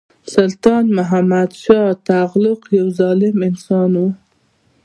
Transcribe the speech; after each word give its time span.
سلطان 0.33 0.83
محمدشاه 0.97 1.89
تغلق 2.07 2.59
یو 2.77 2.87
ظالم 2.99 3.35
انسان 3.49 3.91
وو. 3.99 4.07